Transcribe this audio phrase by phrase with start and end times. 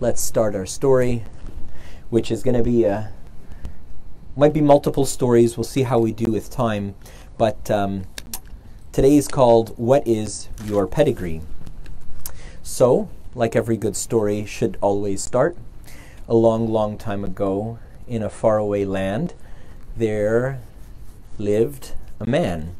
[0.00, 1.22] let's start our story,
[2.08, 3.12] which is going to be a
[4.34, 5.58] might be multiple stories.
[5.58, 6.94] We'll see how we do with time,
[7.36, 8.04] but um,
[8.92, 11.42] today is called "What Is Your Pedigree."
[12.62, 15.58] So, like every good story, should always start
[16.26, 17.78] a long, long time ago
[18.08, 19.34] in a faraway land.
[19.94, 20.60] There
[21.36, 22.74] lived a man,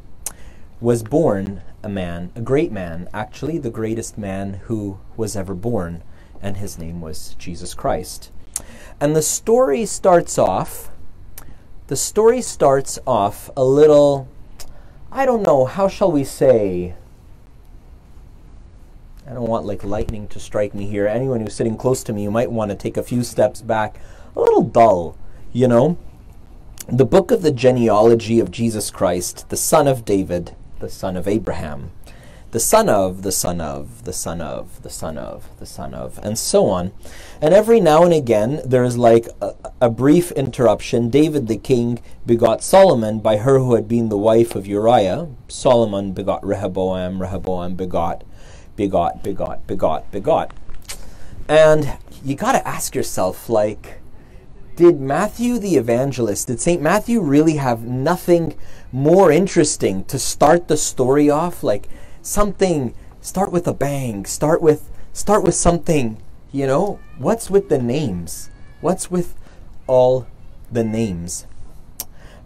[0.80, 6.02] was born a man, a great man, actually the greatest man who was ever born,
[6.42, 8.30] and his name was Jesus Christ.
[9.00, 10.90] And the story starts off,
[11.86, 14.28] the story starts off a little,
[15.10, 16.94] I don't know, how shall we say?
[19.26, 21.06] I don't want like lightning to strike me here.
[21.06, 24.00] Anyone who's sitting close to me, you might want to take a few steps back.
[24.34, 25.16] A little dull,
[25.52, 25.98] you know?
[26.88, 31.28] The book of the genealogy of Jesus Christ, the son of David, the son of
[31.28, 31.92] Abraham,
[32.50, 36.18] the son of, the son of, the son of, the son of, the son of,
[36.22, 36.92] and so on.
[37.40, 41.10] And every now and again, there is like a, a, brief interruption.
[41.10, 45.28] David the king begot Solomon by her who had been the wife of Uriah.
[45.48, 48.24] Solomon begot Rehoboam, Rehoboam begot,
[48.74, 50.52] begot, begot, begot, begot.
[51.48, 54.00] And you got to ask yourself, like,
[54.74, 56.80] did Matthew the evangelist, did St.
[56.80, 58.56] Matthew really have nothing
[58.90, 61.62] more interesting to start the story off?
[61.62, 61.88] Like
[62.22, 67.00] something, start with a bang, start with, start with something, you know?
[67.18, 68.50] What's with the names?
[68.80, 69.34] What's with
[69.86, 70.26] all
[70.70, 71.46] the names?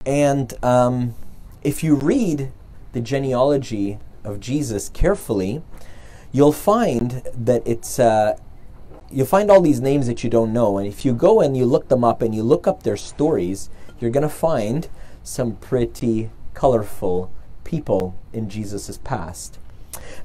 [0.06, 1.14] And um,
[1.62, 2.53] if you read
[2.92, 5.62] the genealogy of Jesus carefully,
[6.33, 8.36] you'll find that it's uh,
[9.11, 10.78] you'll find all these names that you don't know.
[10.78, 13.70] And if you go and you look them up and you look up their stories,
[14.00, 14.88] you're to find
[15.22, 17.31] some pretty colorful
[17.62, 19.59] people in Jesus' past.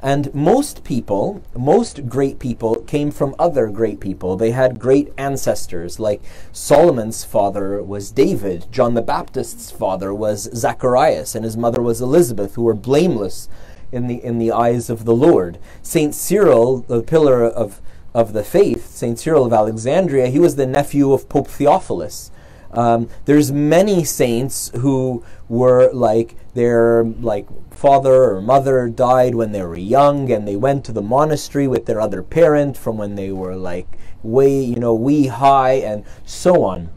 [0.01, 4.37] And most people, most great people, came from other great people.
[4.37, 6.21] They had great ancestors, like
[6.51, 12.55] Solomon's father was David, John the Baptist's father was Zacharias, and his mother was Elizabeth,
[12.55, 13.49] who were blameless
[13.91, 15.57] in the, in the eyes of the Lord.
[15.81, 17.81] Saint Cyril, the pillar of
[18.13, 22.31] of the faith, Saint Cyril of Alexandria, he was the nephew of Pope Theophilus.
[22.71, 29.63] Um, there's many saints who were like their like father or mother died when they
[29.63, 33.31] were young and they went to the monastery with their other parent from when they
[33.31, 36.89] were like way you know wee high and so on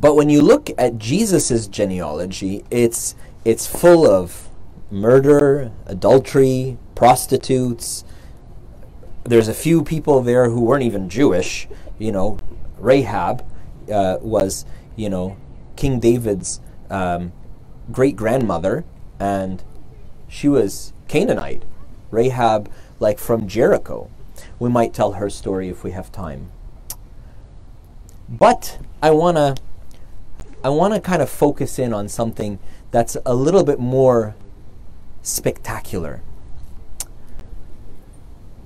[0.00, 3.14] but when you look at jesus's genealogy it's
[3.44, 4.48] it's full of
[4.90, 8.04] murder adultery prostitutes
[9.24, 11.66] there's a few people there who weren't even Jewish.
[11.98, 12.38] You know,
[12.78, 13.44] Rahab
[13.90, 14.64] uh, was,
[14.96, 15.36] you know,
[15.76, 17.32] King David's um,
[17.90, 18.84] great grandmother,
[19.18, 19.62] and
[20.28, 21.64] she was Canaanite.
[22.10, 24.08] Rahab, like from Jericho.
[24.58, 26.50] We might tell her story if we have time.
[28.28, 29.56] But I want to
[30.62, 32.58] I want to kind of focus in on something
[32.90, 34.34] that's a little bit more
[35.20, 36.22] spectacular.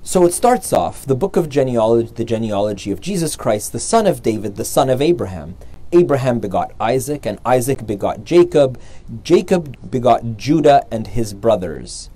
[0.09, 4.07] So it starts off the book of genealogy, the genealogy of Jesus Christ, the son
[4.07, 5.55] of David, the son of Abraham.
[5.91, 8.79] Abraham begot Isaac, and Isaac begot Jacob.
[9.21, 12.09] Jacob begot Judah and his brothers.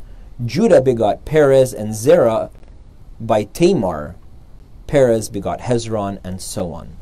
[0.44, 2.50] Judah begot Perez and Zerah
[3.20, 4.16] by Tamar.
[4.88, 6.98] Perez begot Hezron, and so on.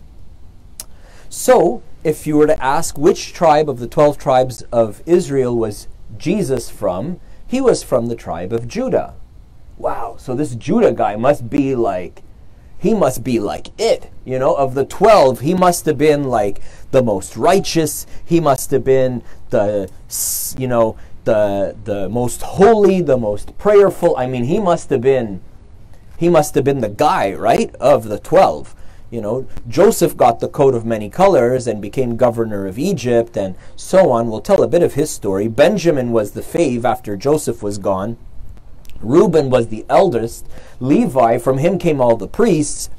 [1.29, 5.87] So, if you were to ask which tribe of the 12 tribes of Israel was
[6.17, 9.13] Jesus from, he was from the tribe of Judah
[9.81, 12.21] wow, so this Judah guy must be like,
[12.77, 16.61] he must be like it, you know, of the 12, he must have been like
[16.91, 19.89] the most righteous, he must have been the,
[20.57, 24.15] you know, the, the most holy, the most prayerful.
[24.17, 25.41] I mean, he must have been,
[26.17, 28.75] he must have been the guy, right, of the 12.
[29.11, 33.55] You know, Joseph got the coat of many colors and became governor of Egypt and
[33.75, 34.29] so on.
[34.29, 35.49] We'll tell a bit of his story.
[35.49, 38.17] Benjamin was the fave after Joseph was gone.
[39.01, 40.47] Reuben was the eldest.
[40.79, 42.89] Levi, from him came all the priests.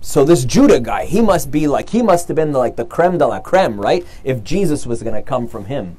[0.00, 3.18] So this Judah guy, he must be like, he must have been like the creme
[3.18, 4.06] de la creme, right?
[4.22, 5.96] If Jesus was going to come from him.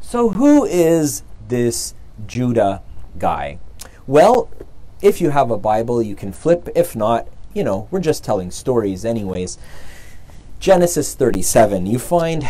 [0.00, 1.94] So who is this
[2.26, 2.82] Judah
[3.18, 3.58] guy?
[4.06, 4.48] Well,
[5.02, 6.68] if you have a Bible, you can flip.
[6.74, 9.58] If not, you know, we're just telling stories anyways.
[10.60, 12.44] Genesis 37, you find,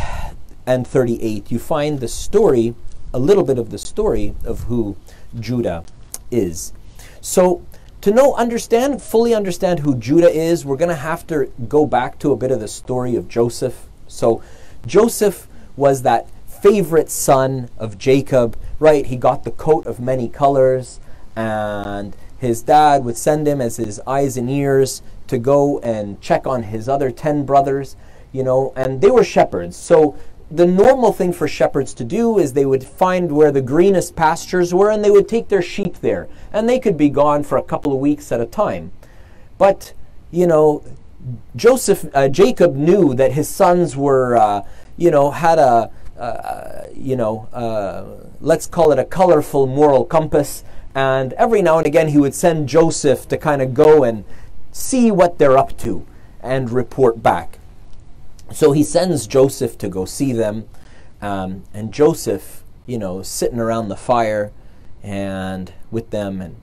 [0.66, 2.74] and 38, you find the story,
[3.12, 4.96] a little bit of the story of who
[5.38, 5.84] Judah
[6.30, 6.72] is.
[7.20, 7.64] So
[8.00, 12.18] to know, understand, fully understand who Judah is, we're going to have to go back
[12.20, 13.86] to a bit of the story of Joseph.
[14.06, 14.42] So
[14.86, 19.06] Joseph was that favorite son of Jacob, right?
[19.06, 21.00] He got the coat of many colors
[21.34, 26.46] and his dad would send him as his eyes and ears to go and check
[26.46, 27.96] on his other 10 brothers,
[28.32, 29.76] you know, and they were shepherds.
[29.76, 30.16] So
[30.50, 34.72] the normal thing for shepherds to do is they would find where the greenest pastures
[34.72, 36.28] were and they would take their sheep there.
[36.52, 38.92] And they could be gone for a couple of weeks at a time.
[39.58, 39.92] But,
[40.30, 40.82] you know,
[41.54, 44.62] Joseph, uh, Jacob knew that his sons were, uh,
[44.96, 50.64] you know, had a, uh, you know, uh, let's call it a colorful moral compass.
[50.94, 54.24] And every now and again, he would send Joseph to kind of go and
[54.72, 56.06] see what they're up to
[56.40, 57.57] and report back.
[58.52, 60.68] So he sends Joseph to go see them.
[61.20, 64.52] Um, and Joseph, you know, sitting around the fire
[65.02, 66.56] and with them, and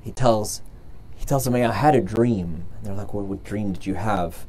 [0.00, 0.62] he tells
[1.20, 2.64] he tells them, I had a dream.
[2.76, 4.46] And they're like, well, what dream did you have?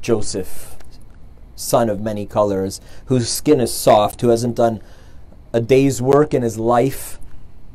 [0.00, 0.76] Joseph,
[1.54, 4.80] son of many colors, whose skin is soft, who hasn't done
[5.52, 7.18] a day's work in his life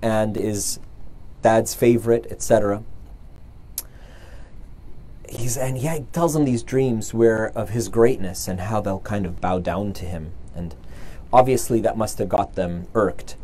[0.02, 0.80] and is
[1.44, 2.84] dad's favorite, etc.
[5.32, 9.26] He's and he tells them these dreams where of his greatness and how they'll kind
[9.26, 10.32] of bow down to him.
[10.54, 10.76] And
[11.32, 13.38] obviously that must have got them irked.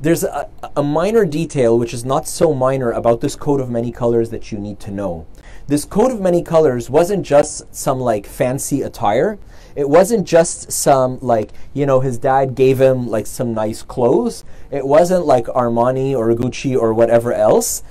[0.00, 3.92] There's a, a minor detail which is not so minor about this coat of many
[3.92, 5.26] colors that you need to know.
[5.68, 9.38] This coat of many colors wasn't just some like fancy attire.
[9.74, 14.44] It wasn't just some like, you know, his dad gave him like some nice clothes.
[14.70, 17.82] It wasn't like Armani or Gucci or whatever else.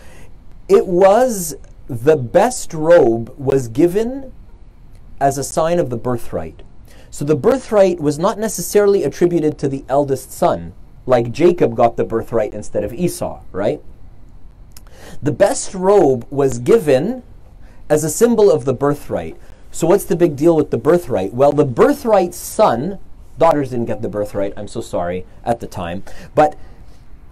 [0.67, 1.55] It was
[1.87, 4.31] the best robe was given
[5.19, 6.61] as a sign of the birthright.
[7.09, 10.73] So the birthright was not necessarily attributed to the eldest son
[11.05, 13.81] like Jacob got the birthright instead of Esau, right?
[15.21, 17.23] The best robe was given
[17.89, 19.37] as a symbol of the birthright.
[19.71, 21.33] So, what's the big deal with the birthright?
[21.33, 22.97] Well, the birthright son,
[23.37, 26.03] daughters didn't get the birthright, I'm so sorry, at the time,
[26.33, 26.55] but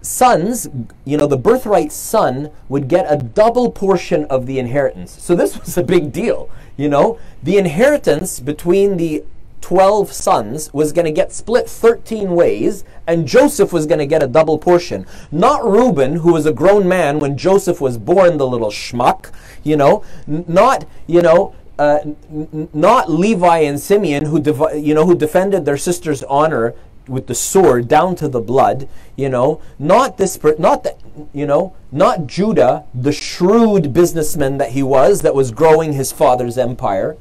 [0.04, 0.68] sons,
[1.04, 5.20] you know, the birthright son would get a double portion of the inheritance.
[5.22, 7.18] So, this was a big deal, you know.
[7.42, 9.24] The inheritance between the
[9.60, 14.22] 12 sons was going to get split 13 ways, and Joseph was going to get
[14.22, 15.06] a double portion.
[15.32, 19.78] Not Reuben, who was a grown man when Joseph was born, the little schmuck, you
[19.78, 24.36] know, N- not, you know, uh, n- not Levi and Simeon, who,
[24.78, 26.74] you know, who defended their sister's honor
[27.06, 30.98] with the sword down to the blood, you know, not this, not that,
[31.32, 36.56] you know, not Judah, the shrewd businessman that he was, that was growing his father's
[36.56, 37.16] empire.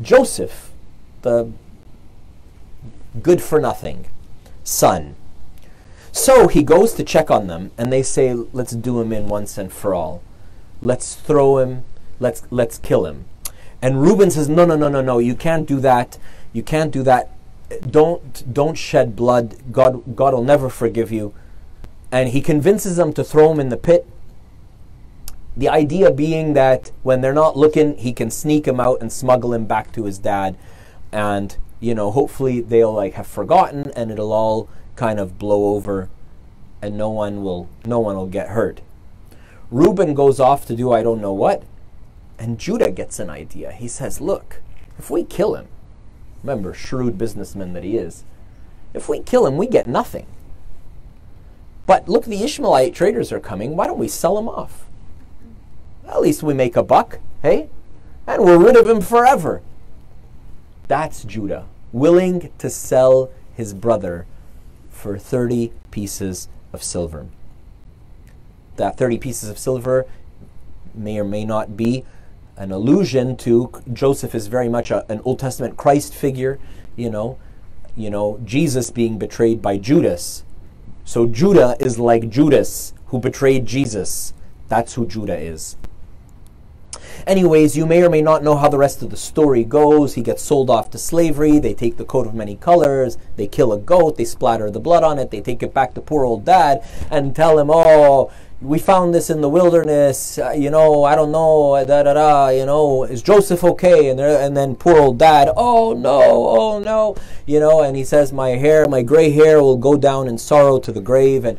[0.00, 0.70] Joseph,
[1.22, 1.50] the
[3.22, 4.06] good for nothing
[4.64, 5.14] son.
[6.12, 9.58] So he goes to check on them, and they say, "Let's do him in once
[9.58, 10.22] and for all.
[10.82, 11.84] Let's throw him.
[12.20, 13.24] Let's let's kill him."
[13.80, 15.18] And Reuben says, "No, no, no, no, no.
[15.18, 16.18] You can't do that.
[16.52, 17.30] You can't do that.
[17.88, 19.56] Don't don't shed blood.
[19.72, 21.34] God God will never forgive you."
[22.10, 24.06] And he convinces them to throw him in the pit.
[25.56, 29.52] The idea being that when they're not looking, he can sneak him out and smuggle
[29.52, 30.56] him back to his dad
[31.12, 36.08] and you know hopefully they'll like have forgotten and it'll all kind of blow over
[36.82, 38.80] and no one will no one will get hurt
[39.70, 41.62] Reuben goes off to do I don't know what
[42.38, 44.60] and Judah gets an idea he says look
[44.98, 45.68] if we kill him
[46.42, 48.24] remember shrewd businessman that he is.
[48.94, 50.26] If we kill him we get nothing.
[51.86, 53.76] But look the Ishmaelite traders are coming.
[53.76, 54.86] Why don't we sell him off?
[56.06, 57.68] At least we make a buck hey?
[58.26, 59.62] And we're rid of him forever.
[60.86, 64.26] That's Judah, willing to sell his brother
[64.90, 67.26] for 30 pieces of silver.
[68.76, 70.06] That 30 pieces of silver
[70.94, 72.04] may or may not be
[72.58, 76.58] an allusion to Joseph is very much a, an Old Testament Christ figure,
[76.96, 77.38] you know,
[77.96, 80.44] you know, Jesus being betrayed by Judas.
[81.04, 84.34] So Judah is like Judas who betrayed Jesus.
[84.68, 85.76] That's who Judah is.
[87.28, 90.14] Anyways, you may or may not know how the rest of the story goes.
[90.14, 91.58] He gets sold off to slavery.
[91.58, 93.18] They take the coat of many colors.
[93.36, 94.16] They kill a goat.
[94.16, 95.30] They splatter the blood on it.
[95.30, 98.32] They take it back to poor old dad and tell him, oh,
[98.62, 100.38] we found this in the wilderness.
[100.38, 101.84] Uh, you know, I don't know.
[101.86, 102.48] Da da da.
[102.48, 104.08] You know, is Joseph okay?
[104.08, 105.50] And and then poor old dad.
[105.54, 107.14] Oh no, oh no.
[107.44, 110.78] You know, and he says, my hair, my gray hair, will go down in sorrow
[110.78, 111.44] to the grave.
[111.44, 111.58] And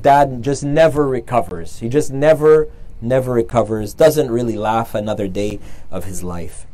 [0.00, 1.80] dad just never recovers.
[1.80, 2.68] He just never
[3.04, 6.66] never recovers, doesn't really laugh another day of his life.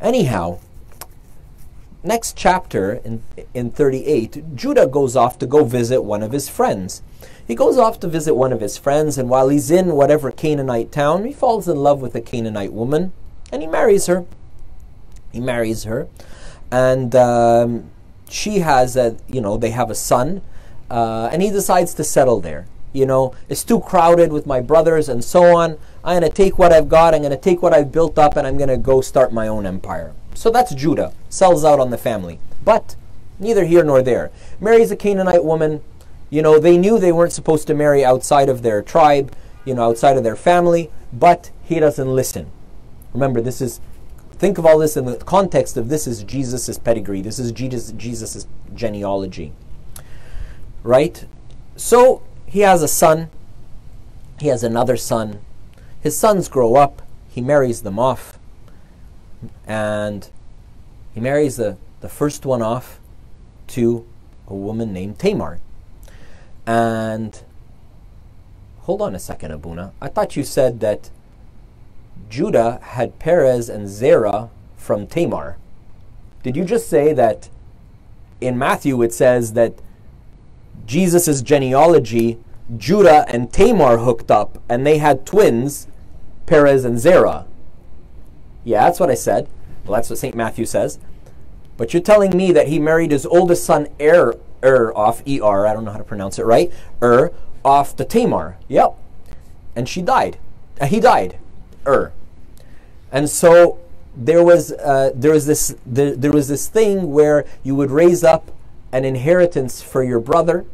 [0.00, 0.58] Anyhow,
[2.02, 3.22] next chapter in,
[3.54, 7.02] in 38, Judah goes off to go visit one of his friends.
[7.46, 10.92] He goes off to visit one of his friends, and while he's in whatever Canaanite
[10.92, 13.12] town, he falls in love with a Canaanite woman,
[13.52, 14.24] and he marries her.
[15.32, 16.08] He marries her,
[16.70, 17.90] and um,
[18.28, 20.42] she has a, you know, they have a son,
[20.90, 22.66] uh, and he decides to settle there
[22.96, 25.76] you know, it's too crowded with my brothers and so on.
[26.02, 28.36] I'm going to take what I've got, I'm going to take what I've built up,
[28.36, 30.14] and I'm going to go start my own empire.
[30.34, 32.40] So that's Judah, sells out on the family.
[32.64, 32.96] But
[33.38, 34.30] neither here nor there.
[34.60, 35.82] Marries a Canaanite woman.
[36.30, 39.34] You know, they knew they weren't supposed to marry outside of their tribe,
[39.66, 42.50] you know, outside of their family, but he doesn't listen.
[43.12, 43.80] Remember, this is
[44.32, 47.20] think of all this in the context of this is Jesus' pedigree.
[47.22, 49.52] This is Jesus' Jesus's genealogy.
[50.82, 51.26] Right?
[51.76, 53.30] So he has a son.
[54.38, 55.40] He has another son.
[56.00, 57.02] His sons grow up.
[57.28, 58.38] He marries them off.
[59.66, 60.28] And
[61.14, 63.00] he marries the, the first one off
[63.68, 64.06] to
[64.46, 65.58] a woman named Tamar.
[66.66, 67.40] And
[68.82, 69.92] hold on a second, Abuna.
[70.00, 71.10] I thought you said that
[72.28, 75.56] Judah had Perez and Zerah from Tamar.
[76.42, 77.48] Did you just say that
[78.40, 79.74] in Matthew it says that
[80.86, 82.38] Jesus' genealogy,
[82.76, 85.86] Judah and Tamar hooked up and they had twins,
[86.46, 87.46] Perez and Zerah?
[88.64, 89.48] Yeah, that's what I said.
[89.84, 90.34] Well, that's what St.
[90.34, 90.98] Matthew says.
[91.76, 95.72] But you're telling me that he married his oldest son, Er, Er, off E-R, I
[95.72, 97.32] don't know how to pronounce it right, Er,
[97.64, 98.56] off the Tamar.
[98.68, 98.96] Yep.
[99.76, 100.38] And she died.
[100.80, 101.38] Uh, he died.
[101.86, 102.12] Er.
[103.12, 103.78] And so
[104.16, 108.24] there was uh, there was this there, there was this thing where you would raise
[108.24, 108.50] up
[108.90, 110.64] an inheritance for your brother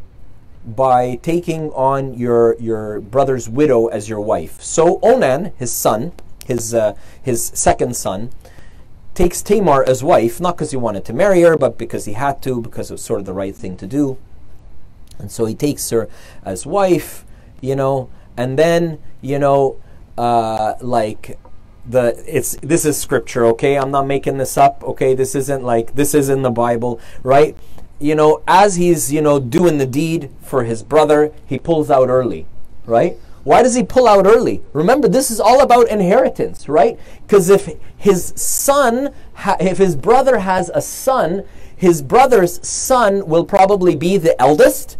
[0.65, 4.61] by taking on your your brother's widow as your wife.
[4.61, 6.13] So Onan, his son,
[6.47, 8.31] his uh, his second son,
[9.15, 12.43] takes Tamar as wife, not because he wanted to marry her, but because he had
[12.43, 14.19] to, because it was sort of the right thing to do.
[15.19, 16.09] And so he takes her
[16.45, 17.25] as wife,
[17.61, 19.81] you know, and then you know,
[20.17, 21.39] uh, like
[21.89, 25.95] the it's this is scripture okay i'm not making this up okay this isn't like
[25.97, 27.57] this is in the bible right
[28.03, 32.09] you know as he's you know doing the deed for his brother he pulls out
[32.09, 32.47] early
[32.87, 33.17] right?
[33.45, 34.63] Why does he pull out early?
[34.73, 36.99] Remember this is all about inheritance right?
[37.27, 39.15] Because if his son
[39.61, 41.45] if his brother has a son
[41.77, 44.97] his brother's son will probably be the eldest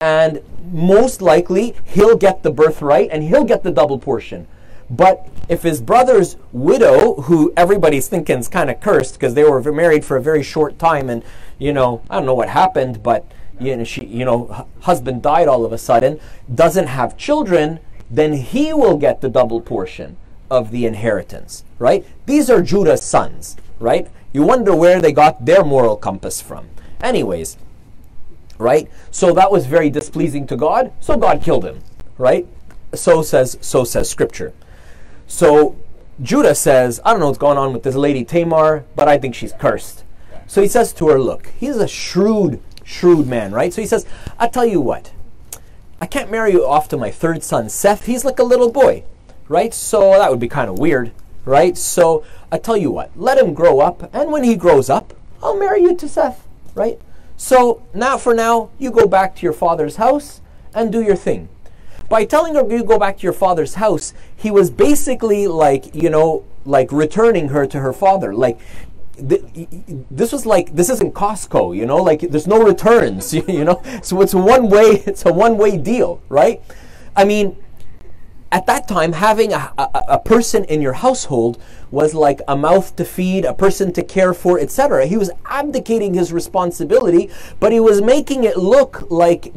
[0.00, 4.46] and most likely he'll get the birthright and he'll get the double portion
[4.90, 9.60] but if his brother's widow, who everybody's thinking is kind of cursed because they were
[9.72, 11.22] married for a very short time, and
[11.58, 13.26] you know, I don't know what happened, but
[13.60, 16.20] you know, she, you know, husband died all of a sudden,
[16.52, 20.16] doesn't have children, then he will get the double portion
[20.50, 22.04] of the inheritance, right?
[22.26, 24.08] These are Judah's sons, right?
[24.32, 26.68] You wonder where they got their moral compass from.
[27.00, 27.56] Anyways,
[28.58, 28.88] right?
[29.10, 31.80] So that was very displeasing to God, so God killed him,
[32.18, 32.46] right?
[32.94, 34.52] So says so says scripture.
[35.26, 35.76] So
[36.22, 39.34] Judah says, I don't know what's going on with this lady Tamar, but I think
[39.34, 40.04] she's cursed.
[40.46, 43.72] So he says to her, Look, he's a shrewd, shrewd man, right?
[43.72, 44.06] So he says,
[44.38, 45.12] I'll tell you what,
[46.00, 48.06] I can't marry you off to my third son, Seth.
[48.06, 49.04] He's like a little boy,
[49.48, 49.74] right?
[49.74, 51.12] So that would be kind of weird,
[51.44, 51.76] right?
[51.76, 55.58] So I tell you what, let him grow up, and when he grows up, I'll
[55.58, 57.00] marry you to Seth, right?
[57.36, 60.40] So now for now, you go back to your father's house
[60.74, 61.48] and do your thing
[62.14, 66.08] by telling her you go back to your father's house, he was basically like, you
[66.08, 68.32] know, like returning her to her father.
[68.32, 68.56] Like,
[69.18, 73.82] this was like this isn't Costco, you know, like there's no returns, you know.
[74.04, 76.62] So it's a one way, it's a one way deal, right?
[77.16, 77.56] I mean,
[78.52, 82.94] at that time, having a, a, a, person in your household was like a mouth
[82.94, 85.06] to feed, a person to care for, etc.
[85.06, 89.52] He was abdicating his responsibility, but he was making it look like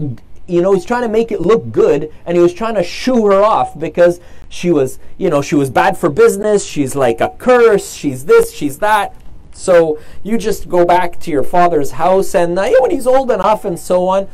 [0.48, 3.25] you know, he's trying to make it look good and he was trying to shoo
[3.25, 6.66] her off because she was, you know, she was bad for business.
[6.66, 7.94] She's like a curse.
[7.94, 9.13] She's this, she's that.
[9.51, 13.66] So you just go back to your father's house and uh, when he's old enough
[13.66, 14.30] and so on.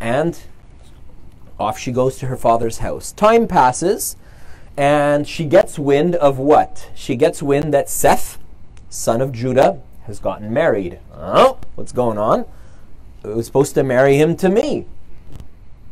[0.00, 0.38] And
[1.58, 3.10] off she goes to her father's house.
[3.12, 4.16] Time passes
[4.76, 6.90] and she gets wind of what?
[6.94, 8.38] She gets wind that Seth,
[8.88, 11.00] son of Judah, has gotten married.
[11.12, 12.44] Oh, what's going on?
[13.24, 14.86] Was supposed to marry him to me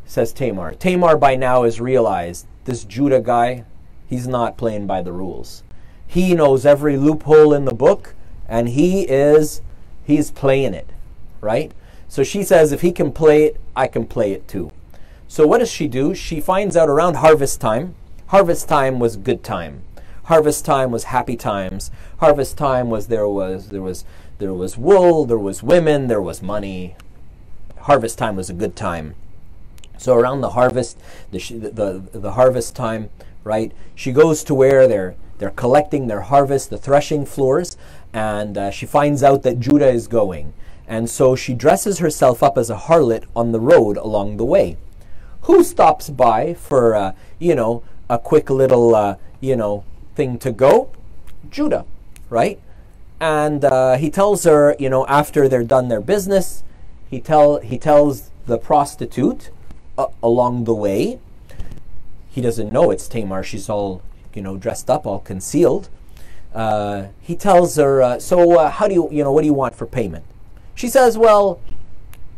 [0.07, 0.75] says Tamar.
[0.75, 3.65] Tamar by now has realized this Judah guy,
[4.07, 5.63] he's not playing by the rules.
[6.07, 8.15] He knows every loophole in the book,
[8.49, 9.63] and he is
[10.05, 10.91] he's playing it,
[11.41, 11.73] right?
[12.09, 14.71] So she says, if he can play it, I can play it too.
[15.27, 16.15] So what does she do?
[16.15, 17.95] She finds out around harvest time.
[18.29, 19.83] Harvest time was good time.
[20.25, 21.91] Harvest time was happy times.
[22.19, 24.05] Harvest time was there was there was
[24.39, 26.97] there was wool, there was women, there was money.
[27.81, 29.15] Harvest time was a good time.
[29.99, 30.99] So around the harvest,
[31.31, 33.11] the, the, the harvest time,
[33.45, 33.73] right?
[33.95, 37.77] She goes to where they're they're collecting their harvest, the threshing floors,
[38.13, 40.55] and uh, she finds out that Judah is going,
[40.87, 44.77] and so she dresses herself up as a harlot on the road along the way.
[45.43, 49.85] who stops by for, uh, you know, a quick little, uh, you know,
[50.15, 50.91] thing to go?
[51.51, 51.85] Judah,
[52.31, 52.61] right?
[53.21, 56.63] And uh, he tells her, you know, after they're done their business,
[57.09, 59.51] he tell he tells the prostitute
[59.97, 61.19] uh, along the way.
[62.31, 63.43] He doesn't know it's Tamar.
[63.43, 64.03] She's all,
[64.35, 65.89] you know, dressed up, all concealed.
[66.55, 69.55] Uh, he tells her, uh, "So, uh, how do you, you know, what do you
[69.55, 70.25] want for payment?"
[70.75, 71.61] She says, "Well,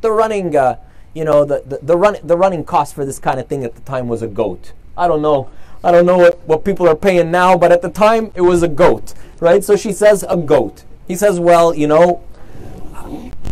[0.01, 0.79] the running, uh,
[1.15, 3.75] you know, the, the, the, run, the running cost for this kind of thing at
[3.75, 4.73] the time was a goat.
[4.97, 5.51] I don't know.
[5.83, 8.63] I don't know what, what people are paying now, but at the time it was
[8.63, 9.63] a goat, right?
[9.63, 10.85] So she says a goat.
[11.07, 12.23] He says, well, you know,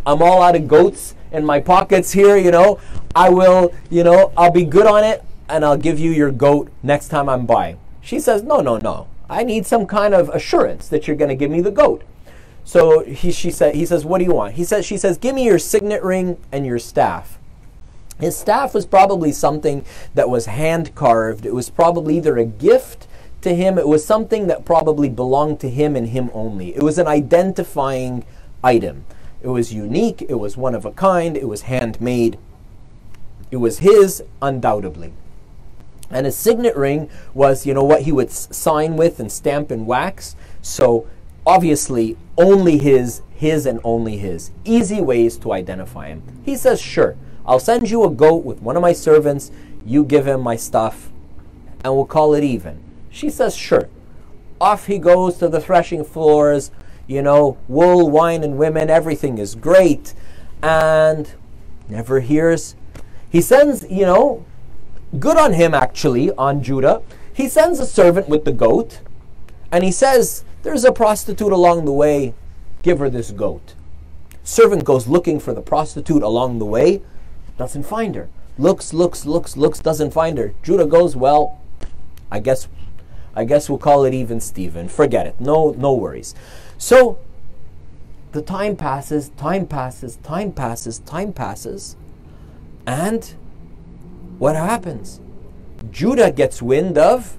[0.06, 2.80] I'm all out of goats in my pockets here, you know.
[3.14, 6.70] I will, you know, I'll be good on it and I'll give you your goat
[6.82, 7.76] next time I'm by.
[8.00, 9.08] She says, no, no, no.
[9.28, 12.02] I need some kind of assurance that you're going to give me the goat.
[12.64, 14.54] So he, she said, he says, what do you want?
[14.54, 17.38] He says, she says, give me your signet ring and your staff.
[18.20, 21.44] His staff was probably something that was hand carved.
[21.44, 23.06] It was probably either a gift
[23.44, 26.74] to him, it was something that probably belonged to him and him only.
[26.74, 28.24] It was an identifying
[28.62, 29.04] item.
[29.44, 32.38] It was unique, it was one of a kind, it was handmade.
[33.50, 35.12] It was his, undoubtedly.
[36.10, 39.84] And his signet ring was, you know, what he would sign with and stamp in
[39.84, 40.34] wax.
[40.62, 41.06] So
[41.46, 44.50] obviously, only his, his and only his.
[44.64, 46.22] Easy ways to identify him.
[46.42, 47.14] He says, sure.
[47.44, 49.50] I'll send you a goat with one of my servants.
[49.84, 51.10] You give him my stuff,
[51.84, 52.82] and we'll call it even.
[53.10, 53.90] She says, Sure.
[54.60, 56.70] Off he goes to the threshing floors.
[57.06, 60.14] You know, wool, wine, and women, everything is great.
[60.62, 61.32] And
[61.88, 62.74] never hears.
[63.28, 64.44] He sends, you know,
[65.18, 67.02] good on him actually, on Judah.
[67.32, 69.00] He sends a servant with the goat,
[69.72, 72.34] and he says, There's a prostitute along the way.
[72.82, 73.74] Give her this goat.
[74.44, 77.02] Servant goes looking for the prostitute along the way
[77.56, 78.28] doesn't find her.
[78.58, 80.54] Looks, looks, looks, looks, doesn't find her.
[80.62, 81.60] Judah goes, well,
[82.30, 82.68] I guess
[83.36, 84.88] I guess we'll call it even Stephen.
[84.88, 85.40] Forget it.
[85.40, 86.36] No, no worries.
[86.78, 87.18] So
[88.32, 91.96] the time passes, time passes, time passes, time passes.
[92.86, 93.34] And
[94.38, 95.20] what happens?
[95.90, 97.36] Judah gets wind of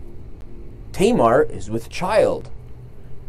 [0.91, 2.50] Tamar is with child.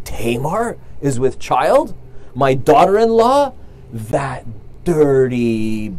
[0.04, 1.94] Tamar is with child?
[2.34, 3.54] My daughter in law?
[3.92, 4.46] That
[4.84, 5.96] dirty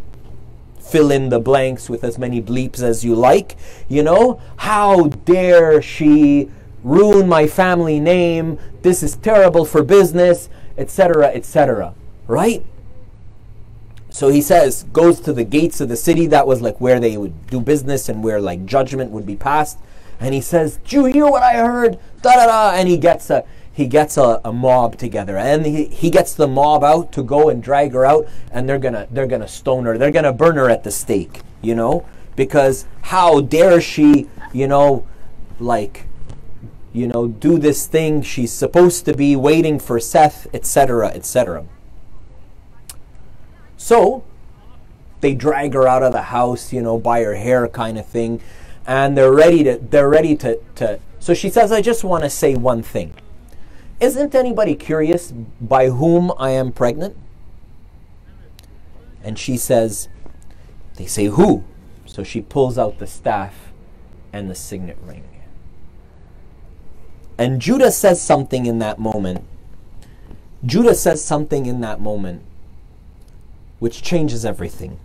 [0.80, 3.58] fill in the blanks with as many bleeps as you like.
[3.90, 6.50] You know, how dare she
[6.88, 8.60] ruin my family name?
[8.82, 11.94] This is terrible for business, etc., etc.
[12.28, 12.66] Right?
[14.10, 16.28] So he says, goes to the gates of the city.
[16.28, 19.78] That was like where they would do business and where like judgment would be passed.
[20.20, 22.72] And he says, "Do you hear what I heard?" Da da da.
[22.76, 23.46] And he gets a
[23.78, 27.50] he gets a, a, mob together and he, he gets the mob out to go
[27.50, 30.68] and drag her out and they're gonna they're gonna stone her they're gonna burn her
[30.68, 32.04] at the stake you know
[32.36, 35.06] because how dare she you know
[35.60, 36.08] like
[36.98, 41.66] you know do this thing she's supposed to be waiting for seth etc etc
[43.78, 44.24] so
[45.22, 48.42] they drag her out of the house you know by her hair kind of thing
[48.86, 52.30] and they're ready to they're ready to, to so she says i just want to
[52.30, 53.14] say one thing
[54.00, 57.18] isn't anybody curious by whom I am pregnant?
[59.24, 60.08] And she says,
[60.96, 61.64] They say, Who?
[62.06, 63.72] So she pulls out the staff
[64.32, 65.27] and the signet ring.
[67.38, 69.44] And Judah says something in that moment.
[70.66, 72.42] Judah says something in that moment
[73.80, 75.00] which changes everything.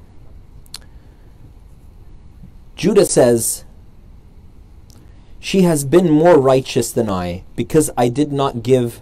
[2.74, 3.64] Judah says,
[5.38, 9.00] she has been more righteous than I, because I did not give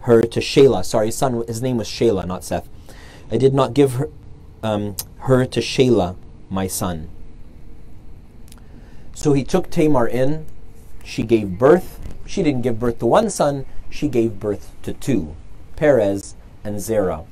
[0.00, 0.84] her to Shelah.
[0.84, 2.68] Sorry, his son, his name was Shelah, not Seth.
[3.30, 4.10] I did not give her,
[4.62, 6.14] um, her to Shelah,
[6.48, 7.08] my son.
[9.14, 10.46] So he took Tamar in.
[11.02, 12.05] She gave birth.
[12.26, 13.66] She didn't give birth to one son.
[13.88, 15.34] She gave birth to two,
[15.76, 16.34] Perez
[16.64, 17.24] and Zerah.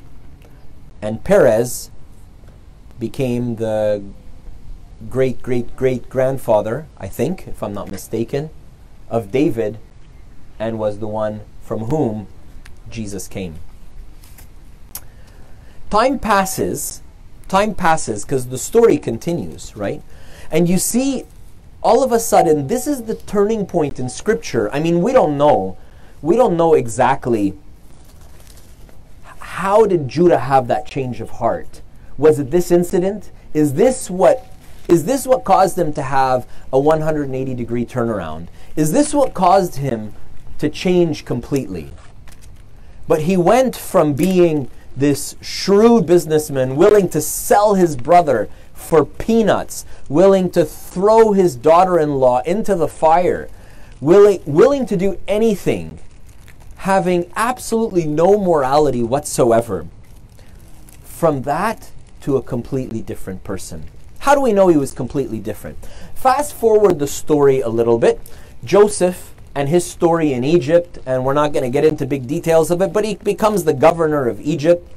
[1.02, 1.90] And Perez
[2.98, 4.02] became the
[5.10, 8.50] great great great grandfather, I think, if I'm not mistaken,
[9.10, 9.78] of David
[10.58, 12.28] and was the one from whom
[12.88, 13.56] Jesus came.
[15.90, 17.02] Time passes,
[17.48, 20.02] time passes because the story continues, right?
[20.50, 21.24] And you see,
[21.84, 24.72] all of a sudden, this is the turning point in Scripture.
[24.72, 25.76] I mean, we don't know.
[26.22, 27.54] We don't know exactly
[29.38, 31.82] how did Judah have that change of heart.
[32.16, 33.30] Was it this incident?
[33.52, 34.50] Is this what
[34.88, 38.48] is this what caused him to have a 180 degree turnaround?
[38.76, 40.14] Is this what caused him
[40.58, 41.90] to change completely?
[43.06, 49.86] But he went from being this shrewd businessman willing to sell his brother for peanuts,
[50.08, 53.48] willing to throw his daughter in law into the fire,
[54.00, 55.98] willing, willing to do anything,
[56.76, 59.86] having absolutely no morality whatsoever.
[61.02, 61.90] From that
[62.22, 63.84] to a completely different person.
[64.20, 65.78] How do we know he was completely different?
[66.14, 68.20] Fast forward the story a little bit.
[68.64, 72.70] Joseph and his story in Egypt, and we're not going to get into big details
[72.70, 74.90] of it, but he becomes the governor of Egypt.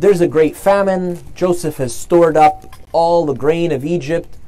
[0.00, 1.18] There's a great famine.
[1.34, 4.38] Joseph has stored up all the grain of Egypt,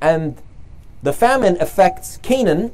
[0.00, 0.40] and
[1.02, 2.72] the famine affects Canaan,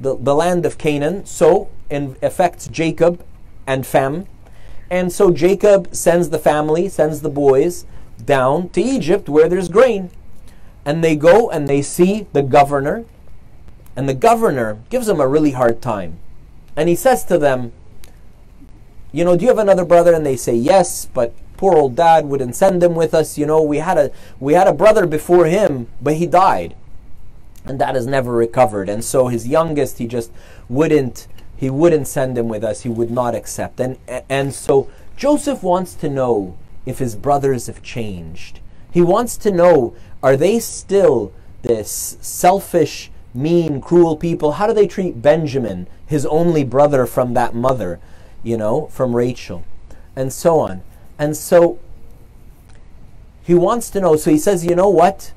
[0.00, 3.24] the, the land of Canaan, so it affects Jacob
[3.64, 4.26] and Fem.
[4.90, 7.86] And so Jacob sends the family, sends the boys
[8.24, 10.10] down to Egypt where there's grain.
[10.84, 13.04] And they go and they see the governor,
[13.94, 16.18] and the governor gives them a really hard time.
[16.74, 17.72] And he says to them,
[19.12, 20.14] You know, do you have another brother?
[20.14, 23.38] And they say, Yes, but poor old dad wouldn't send them with us.
[23.38, 26.74] You know, we had a we had a brother before him, but he died.
[27.64, 28.88] And that has never recovered.
[28.88, 30.32] And so his youngest, he just
[30.68, 32.82] wouldn't he wouldn't send him with us.
[32.82, 33.78] He would not accept.
[33.78, 33.98] And
[34.28, 38.58] and so Joseph wants to know if his brothers have changed.
[38.90, 44.52] He wants to know are they still this selfish mean, cruel people.
[44.52, 48.00] How do they treat Benjamin, his only brother from that mother,
[48.42, 49.64] you know, from Rachel,
[50.16, 50.82] and so on.
[51.18, 51.78] And so
[53.42, 54.16] he wants to know.
[54.16, 55.32] So he says, you know what?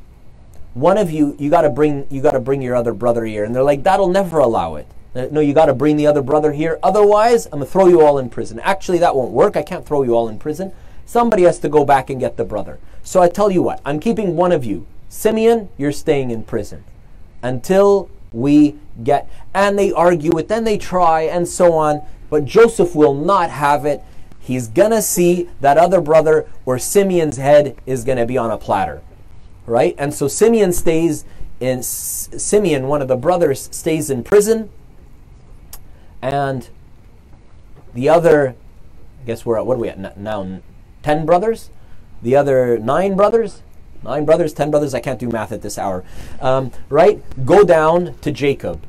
[0.73, 3.43] One of you, you got to bring, you got to bring your other brother here.
[3.43, 4.87] And they're like, that'll never allow it.
[5.15, 6.77] Uh, no, you got to bring the other brother here.
[6.83, 8.59] Otherwise, I'm gonna throw you all in prison.
[8.59, 9.55] Actually, that won't work.
[9.55, 10.73] I can't throw you all in prison.
[11.05, 12.79] Somebody has to go back and get the brother.
[13.01, 14.85] So I tell you what, I'm keeping one of you.
[15.07, 16.83] Simeon, you're staying in prison
[17.41, 19.29] until we get.
[19.53, 22.01] And they argue it, then they try, and so on.
[22.35, 24.03] But Joseph will not have it.
[24.41, 29.01] He's gonna see that other brother, or Simeon's head is gonna be on a platter,
[29.65, 29.95] right?
[29.97, 31.23] And so Simeon stays
[31.61, 31.81] in.
[31.81, 34.69] Simeon, one of the brothers, stays in prison,
[36.21, 36.67] and
[37.93, 38.55] the other.
[39.21, 40.59] I guess we're at what are we at now?
[41.03, 41.69] Ten brothers.
[42.21, 43.61] The other nine brothers
[44.03, 44.93] nine brothers, ten brothers.
[44.93, 46.03] I can't do math at this hour.
[46.41, 47.23] Um, right?
[47.45, 48.83] Go down to Jacob.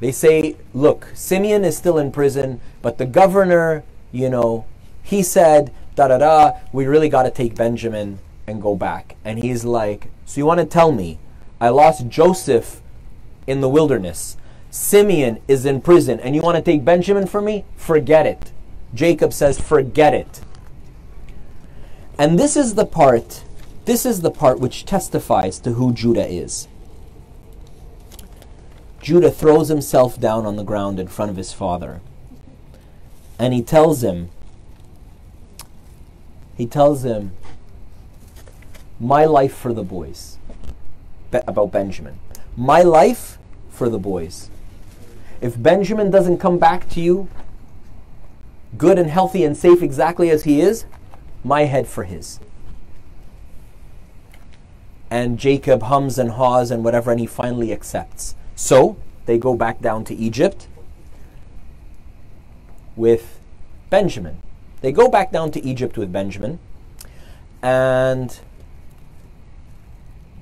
[0.00, 3.82] They say, look, Simeon is still in prison, but the governor,
[4.12, 4.66] you know,
[5.02, 9.16] he said, da da da, we really got to take Benjamin and go back.
[9.24, 11.18] And he's like, so you want to tell me
[11.60, 12.82] I lost Joseph
[13.46, 14.36] in the wilderness?
[14.70, 17.64] Simeon is in prison, and you want to take Benjamin from me?
[17.76, 18.52] Forget it.
[18.92, 20.40] Jacob says, forget it.
[22.18, 23.44] And this is the part
[23.86, 26.66] this is the part which testifies to who Judah is.
[29.06, 32.00] Judah throws himself down on the ground in front of his father.
[33.38, 34.30] And he tells him,
[36.56, 37.30] he tells him,
[38.98, 40.38] my life for the boys.
[41.30, 42.18] Be- about Benjamin.
[42.56, 43.38] My life
[43.70, 44.50] for the boys.
[45.40, 47.28] If Benjamin doesn't come back to you
[48.76, 50.84] good and healthy and safe exactly as he is,
[51.44, 52.40] my head for his
[55.12, 58.34] and Jacob hums and haws and whatever, and he finally accepts.
[58.56, 60.66] So they go back down to Egypt
[62.96, 63.38] with
[63.90, 64.38] Benjamin.
[64.80, 66.58] They go back down to Egypt with Benjamin,
[67.62, 68.38] and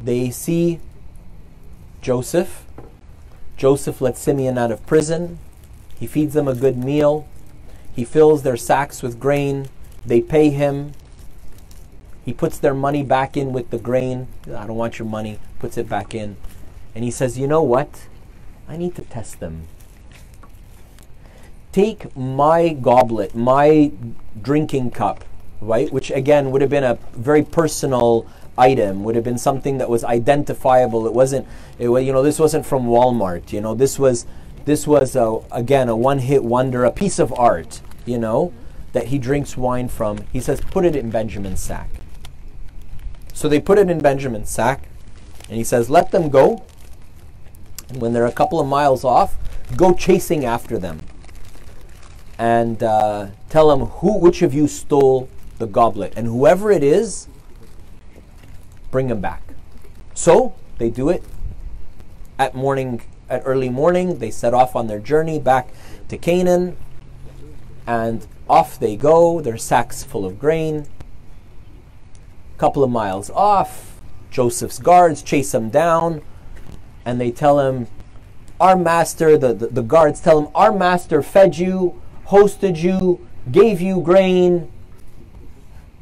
[0.03, 0.81] they see
[2.01, 2.65] Joseph.
[3.57, 5.39] Joseph lets Simeon out of prison.
[5.99, 7.27] He feeds them a good meal.
[7.95, 9.69] He fills their sacks with grain.
[10.05, 10.93] They pay him.
[12.25, 14.29] He puts their money back in with the grain.
[14.47, 15.39] I don't want your money.
[15.59, 16.37] Puts it back in.
[16.95, 18.07] And he says, You know what?
[18.69, 19.69] I need to test them.
[21.73, 23.93] Take my goblet, my
[24.41, 25.25] drinking cup,
[25.61, 25.93] right?
[25.93, 28.27] Which again would have been a very personal
[28.57, 31.07] item, would have been something that was identifiable.
[31.07, 31.47] It wasn't,
[31.79, 33.53] it you know, this wasn't from Walmart.
[33.53, 34.25] You know, this was,
[34.65, 37.81] this was a, again a one-hit wonder, a piece of art.
[38.07, 38.53] You know,
[38.93, 40.19] that he drinks wine from.
[40.33, 41.91] He says, put it in Benjamin's sack.
[43.35, 44.89] So they put it in Benjamin's sack,
[45.49, 46.65] and he says, Let them go.
[47.89, 49.37] And when they're a couple of miles off,
[49.77, 51.01] go chasing after them.
[52.39, 56.13] And uh, tell them who, which of you stole the goblet.
[56.17, 57.29] And whoever it is,
[58.91, 59.43] bring him back.
[60.15, 61.23] So they do it
[62.39, 64.19] at morning, at early morning.
[64.19, 65.69] They set off on their journey back
[66.09, 66.77] to Canaan.
[67.87, 70.87] And off they go, their sacks full of grain
[72.55, 74.01] A couple of miles off.
[74.31, 76.23] Joseph's guards chase them down
[77.05, 77.87] and they tell him,
[78.61, 83.81] Our master, the, the, the, guards tell him, Our master fed you, hosted you, gave
[83.81, 84.71] you grain,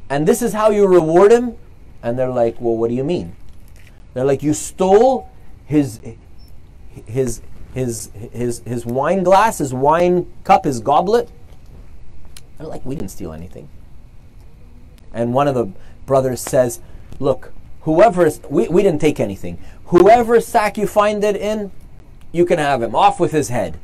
[0.09, 1.55] and this is how you reward him?
[2.01, 3.35] And they're like, Well, what do you mean?
[4.13, 5.29] They're like, You stole
[5.65, 5.99] his
[7.07, 7.41] his
[7.73, 11.31] his his his wine glass, his wine cup, his goblet.
[12.57, 13.69] They're like, We didn't steal anything.
[15.13, 15.71] And one of the
[16.05, 16.79] brothers says,
[17.19, 17.53] Look,
[17.83, 19.57] whoever we, we didn't take anything.
[19.85, 21.71] Whoever sack you find it in,
[22.31, 22.95] you can have him.
[22.95, 23.77] Off with his head.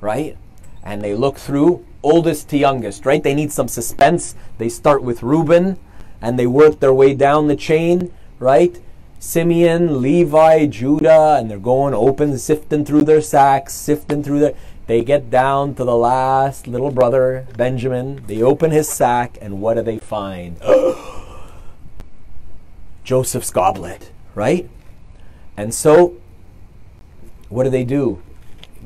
[0.00, 0.36] Right?
[0.82, 3.22] And they look through oldest to youngest, right?
[3.22, 4.34] They need some suspense.
[4.58, 5.78] They start with Reuben
[6.20, 8.80] and they work their way down the chain, right?
[9.18, 14.54] Simeon, Levi, Judah, and they're going open, sifting through their sacks, sifting through their.
[14.86, 18.22] They get down to the last little brother, Benjamin.
[18.26, 20.58] They open his sack, and what do they find?
[20.66, 21.13] Oh,
[23.04, 24.68] Joseph's goblet, right?
[25.56, 26.16] And so,
[27.48, 28.22] what do they do?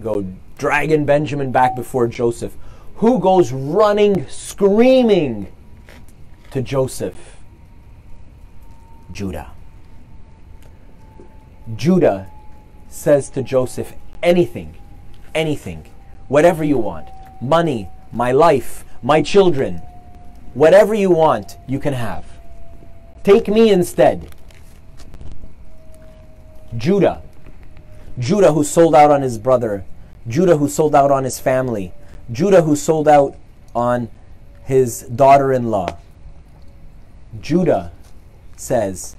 [0.03, 0.27] Go
[0.59, 2.55] dragging Benjamin back before Joseph.
[2.97, 5.47] Who goes running, screaming
[6.51, 7.37] to Joseph?
[9.13, 9.53] Judah.
[11.77, 12.31] Judah
[12.89, 14.75] says to Joseph, anything,
[15.35, 15.85] anything,
[16.29, 17.09] whatever you want
[17.41, 19.77] money, my life, my children,
[20.55, 22.25] whatever you want, you can have.
[23.23, 24.31] Take me instead.
[26.77, 27.23] Judah.
[28.19, 29.85] Judah who sold out on his brother.
[30.27, 31.93] Judah who sold out on his family.
[32.31, 33.37] Judah who sold out
[33.75, 34.11] on
[34.65, 35.99] his daughter in law.
[37.41, 37.93] Judah
[38.57, 39.17] says,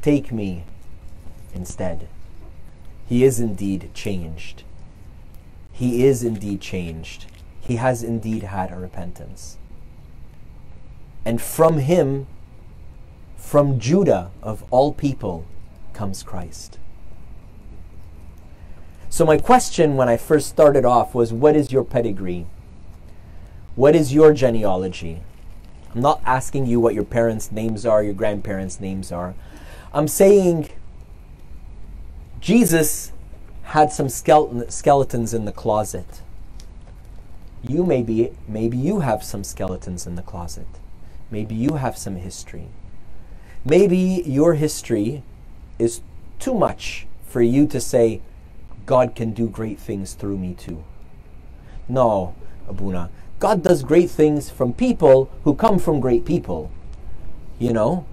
[0.00, 0.64] Take me
[1.54, 2.08] instead.
[3.06, 4.62] He is indeed changed.
[5.72, 7.26] He is indeed changed.
[7.60, 9.56] He has indeed had a repentance.
[11.24, 12.26] And from him,
[13.52, 15.44] from Judah of all people,
[15.92, 16.78] comes Christ.
[19.10, 22.46] So, my question when I first started off was what is your pedigree?
[23.74, 25.20] What is your genealogy?
[25.94, 29.34] I'm not asking you what your parents' names are, your grandparents' names are.
[29.92, 30.70] I'm saying
[32.40, 33.12] Jesus
[33.64, 36.22] had some skeleton, skeletons in the closet.
[37.62, 40.68] You maybe maybe you have some skeletons in the closet.
[41.30, 42.68] Maybe you have some history.
[43.64, 45.22] Maybe your history
[45.78, 46.00] is
[46.38, 48.20] too much for you to say
[48.86, 50.82] God can do great things through me too.
[51.88, 52.34] No,
[52.68, 53.10] Abuna.
[53.38, 56.70] God does great things from people who come from great people.
[57.58, 58.06] You know?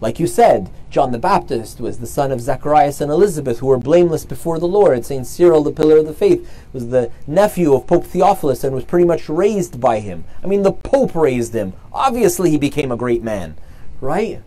[0.00, 3.78] Like you said, John the Baptist was the son of Zacharias and Elizabeth, who were
[3.78, 5.06] blameless before the Lord.
[5.06, 5.26] St.
[5.26, 9.06] Cyril, the pillar of the faith, was the nephew of Pope Theophilus and was pretty
[9.06, 10.24] much raised by him.
[10.44, 11.72] I mean, the Pope raised him.
[11.92, 13.56] Obviously, he became a great man,
[14.02, 14.42] right?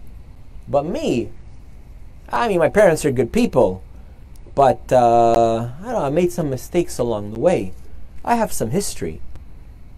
[0.70, 1.32] But me,
[2.30, 3.82] I mean, my parents are good people,
[4.54, 7.74] but uh, I don't know, I made some mistakes along the way.
[8.24, 9.22] I have some history.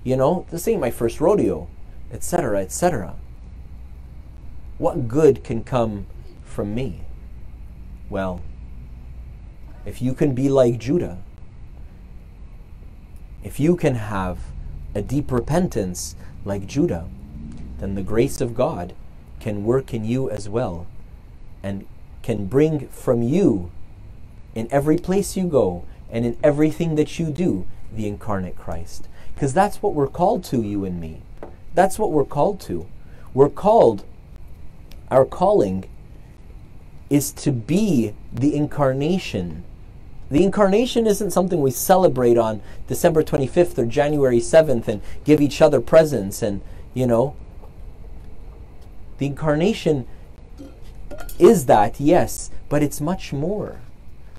[0.04, 1.68] You know, this ain't my first rodeo,
[2.12, 3.16] etc., etc.
[4.78, 6.08] What good can come
[6.44, 7.02] from me?
[8.10, 8.42] Well,
[9.86, 11.18] if you can be like Judah,
[13.44, 14.40] if you can have
[14.96, 17.10] a deep repentance like Judah,
[17.80, 18.94] then the grace of God
[19.42, 20.88] can work in you as well
[21.62, 21.86] and
[22.24, 23.72] can bring from you
[24.56, 29.08] in every place you go and in everything that you do the incarnate Christ.
[29.34, 31.22] Because that's what we're called to, you and me.
[31.74, 32.88] That's what we're called to.
[33.34, 34.06] We're called
[35.10, 35.86] our calling
[37.10, 39.64] is to be the incarnation.
[40.30, 45.62] The incarnation isn't something we celebrate on December 25th or January 7th and give each
[45.62, 46.62] other presents and,
[46.94, 47.36] you know.
[49.22, 50.08] The incarnation
[51.38, 53.80] is that, yes, but it's much more.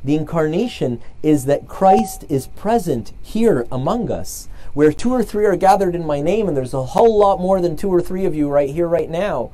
[0.03, 4.49] The incarnation is that Christ is present here among us.
[4.75, 7.61] Where two or three are gathered in my name, and there's a whole lot more
[7.61, 9.53] than two or three of you right here, right now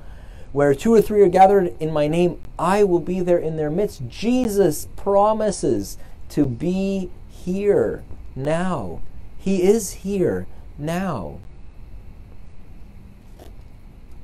[0.53, 3.71] where two or three are gathered in my name, I will be there in their
[3.71, 4.09] midst.
[4.09, 5.99] Jesus promises
[6.31, 8.03] to be here
[8.35, 9.03] now.
[9.37, 10.47] He is here
[10.79, 11.41] now.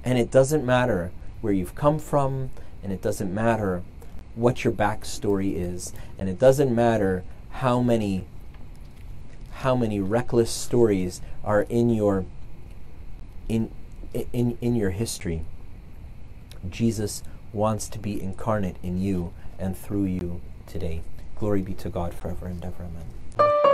[0.04, 2.50] And it doesn't matter where you've come from,
[2.82, 3.82] and it doesn't matter
[4.34, 8.26] what your backstory is, and it doesn't matter how many
[9.58, 12.26] how many reckless stories are in your
[13.48, 13.70] in
[14.32, 15.44] in in your history.
[16.68, 21.02] Jesus wants to be incarnate in you and through you today.
[21.36, 22.84] Glory be to God forever and ever.
[22.84, 23.73] Amen.